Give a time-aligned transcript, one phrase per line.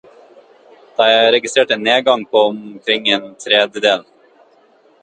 [1.01, 4.07] Det er registrert en nedgang på omkring en tredel.